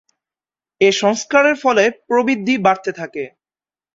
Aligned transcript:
এই 0.81 0.93
সংস্কারের 1.01 1.55
ফলে 1.63 1.83
প্রবৃদ্ধি 2.07 2.55
বাড়তে 2.57 2.91
থাকে। 2.91 3.23